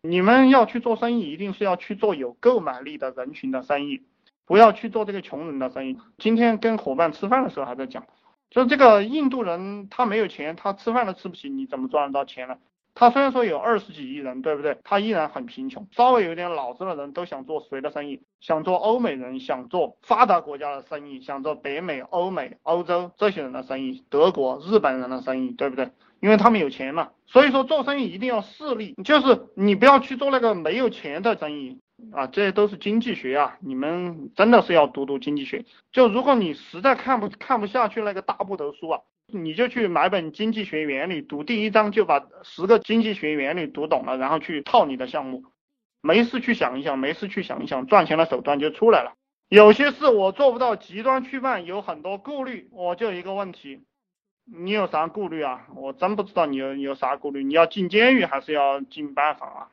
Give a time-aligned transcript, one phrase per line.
[0.00, 4.02] 你们要去做生意，一定是要去做有购买力的人群的生意，
[4.46, 5.98] 不要去做这个穷人的生意。
[6.18, 8.06] 今天跟伙伴吃饭的时候还在讲，
[8.48, 12.56] 就是这个印度人他没有钱，他吃饭都吃不起，你怎么赚得到钱呢？
[12.98, 14.76] 他虽然说有二十几亿人，对不对？
[14.82, 15.86] 他依然很贫穷。
[15.92, 18.22] 稍微有点脑子的人都想做谁的生意？
[18.40, 25.92] 想做欧美人，想做发达国家的生意，想做北美、欧美、欧洲这些人的生意，德国、日本人的生意，对不对？
[26.18, 27.10] 因为他们有钱嘛。
[27.28, 31.78] 所以说做生意一定要势利，就是你不要去做那个没有钱的生意
[32.10, 35.64] 啊，这些都是经济学啊，你们真的是要读读经济学。
[35.92, 39.00] 就如果你实在看不看不下去那个大部头书啊。
[39.30, 45.44] 你就去买本经济学原理，读第一章就把十个经济学原理读懂了，然后去套你的项目，
[46.00, 49.12] 没事去想一想，没事去想一想，赚钱的手段就出来了。
[49.50, 52.68] 有些事我做不到，极端去办，有很多顾虑。
[52.72, 53.82] 我就一个问题，
[54.46, 55.66] 你有啥顾虑啊？
[55.76, 57.44] 我真不知道你有有啥顾虑。
[57.44, 59.68] 你要进监狱还是要进班房啊？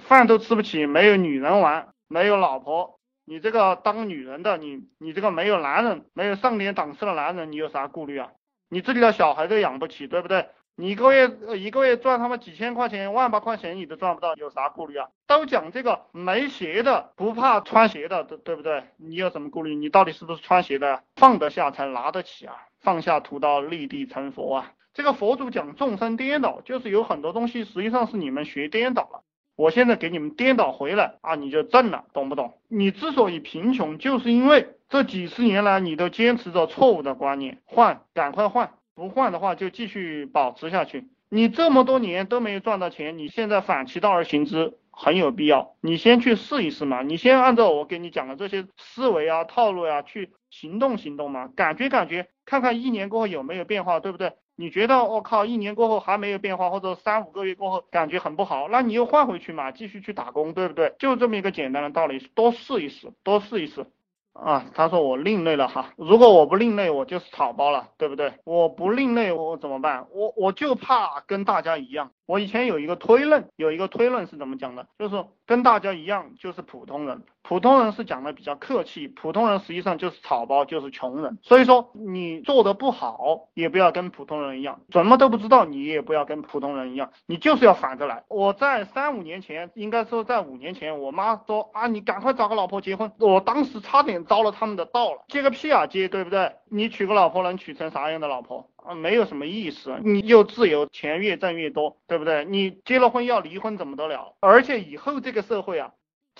[0.00, 8.32] 饭都吃不起，没有女人玩，没有老婆，你这个当女人的，你你这个没有男人，没有上点档次的男人，你有啥顾虑啊？
[8.70, 10.48] 你自己的小孩都养不起，对不对？
[10.76, 15.08] 你一个月一个月赚他妈几千块钱、万把块钱你都赚不到，有啥顾虑啊？
[15.26, 18.84] 都讲这个没鞋的不怕穿鞋的，对对不对？
[18.96, 19.74] 你有什么顾虑？
[19.74, 21.02] 你到底是不是穿鞋的？
[21.16, 22.54] 放得下才拿得起啊！
[22.80, 24.72] 放下屠刀立地成佛啊！
[24.94, 29.22] 这个佛祖讲众生颠倒，就是有很多东西实际上是你们学颠倒了。
[29.60, 32.54] 我现在给你们颠倒回来啊，你就正了，懂不懂？
[32.68, 41.08] 你之所以贫穷，就是因为这几十年来你都坚持着错误的观念，换，赶快换，不换的话就继续保持下去。
[41.28, 45.74] 你这么多年都没有赚到钱，你现在反其道而行之很有必要。
[45.82, 54.32] 你先去试一试嘛，你先按照我给你讲的这些思维啊、套路呀去行动行动嘛，感觉感觉，看看一年过后有没有变化，对不对？
[54.60, 60.94] 你觉得我靠，一年过后还没有变化，或者三五个月过后感觉很不好，那你又换回去嘛，继续去打工，对不对？
[60.98, 63.86] 就这么一个简单的道理，多试一试，多试一试。
[64.34, 68.34] 啊，他说我另类了哈，如果我不另类，我就是草包了，对不对？
[68.44, 70.06] 我不另类，我怎么办？
[70.12, 72.10] 我我就怕跟大家一样。
[72.26, 74.86] 我以前有一个推论，有一个推论是怎么讲的？
[74.98, 77.22] 就是跟大家一样，就是普通人。
[77.42, 81.38] 普通人是讲的比较客气，普通人实际上就是草包，就是穷人。
[81.42, 88.22] 所以说你做的不好，也不要跟普通人一样，什么都不知道，你也不要跟普通人一样，你就是要反着来。
[88.28, 93.10] 我在三五年前，应该说在五年前，我妈说啊，你赶快找个老婆结婚。
[93.18, 96.52] 我当时差点遭了他们的道了，接个屁啊接，对不对？
[96.70, 98.94] 你娶个老婆能娶成啥样的老婆啊？
[98.94, 99.98] 没有什么意思。
[100.04, 102.44] 你又自由，钱越挣越多，对不对？
[102.44, 104.34] 你结了婚要离婚怎么得了？
[104.40, 105.90] 而且以后这个社会啊。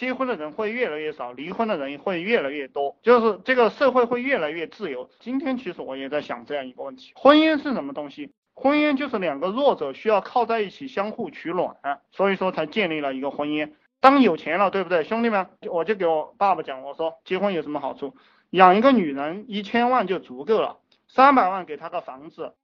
[0.01, 5.11] 结婚的人会越来越少，离婚的人会越来越多，就是这个社会会越来越自由。
[5.21, 8.33] 今天其实我也在想这样一个问题：婚姻是什么东西？
[8.55, 11.77] 婚姻就是两个弱者需要靠在一起相互取暖，
[12.13, 13.75] 所以说才建立了一个婚姻。
[14.01, 15.49] 当有钱了，对不对，兄弟们？
[15.71, 18.15] 我就给我爸爸讲，我说结婚有什么好处？
[18.49, 20.79] 养一个女人一千万就足够了，
[21.09, 22.55] 三百万给她个房子，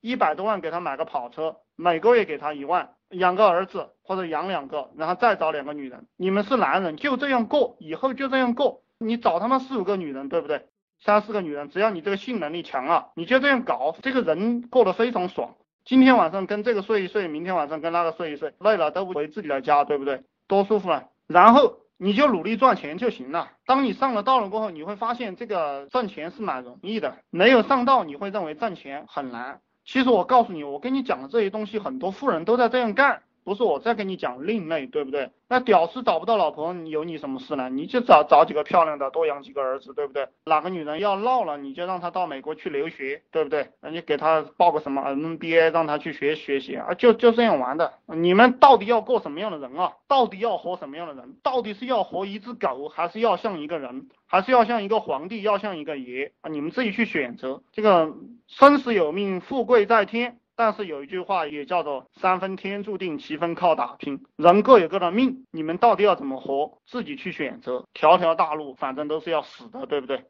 [0.00, 2.90] 一百多万给他买个跑车，每个月给他一万。
[3.10, 6.06] 养个儿子或者养两个，然后再找两个女人。
[6.16, 8.82] 你们是男人，就这样过，以后就这样过。
[8.98, 10.66] 你找他妈四五个女人，对不对？
[11.00, 15.54] 三四个女人，只要你这个性能力强啊，你就这样搞，这个人过得非常爽。
[15.86, 20.22] 今天晚上跟这个睡一睡，明天晚上跟那个睡一睡，累了都不回自己的家，对不对？
[20.46, 21.04] 多舒服啊！
[21.26, 23.52] 然后你就努力赚钱就行了。
[23.64, 27.16] 当你上了道了过后，你会发现这个赚钱是蛮容易的。
[27.30, 29.60] 没有上道，你会认为赚钱很难。
[29.90, 35.30] 其实我告诉你，我跟你讲的这些东西，很多富人都在这样干，不是我在跟你讲另类，对不对？
[35.48, 37.70] 那屌丝找不到老婆，有你什么事呢？
[37.70, 40.28] 你就找找几个漂亮的，多养几个儿子，对不对？
[40.44, 43.70] 哪个女人要闹了，你就让她到美国去留学，对不对？
[43.80, 47.94] 那你给她报个什么 MBA，让她去学学习啊，就就这样玩的。
[48.06, 49.94] 你们到底要过什么样的人啊？
[50.06, 51.36] 到底要活什么样的人？
[51.42, 56.50] 到底是要活一只狗，还是要像一个人，还是要像一个皇帝，要像一个爷啊？
[56.50, 57.62] 你们自己去选择。
[57.72, 58.12] 这个
[58.46, 60.38] 生死有命，富贵在天。
[60.60, 64.24] 但是有一句话也叫做三分天注定，七分靠打拼。
[64.34, 67.86] 人各有各的命，你们到底要怎么活，自己去选择。
[67.94, 70.24] 条条大路，反正都是要死的，对不对？